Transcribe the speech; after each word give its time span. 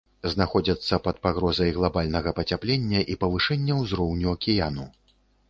Знаходзяцца 0.33 0.95
пад 1.07 1.19
пагрозай 1.25 1.73
глабальнага 1.75 2.33
пацяплення 2.39 3.03
і 3.15 3.19
павышэння 3.25 3.79
ўзроўню 3.83 4.27
акіяну. 4.35 4.89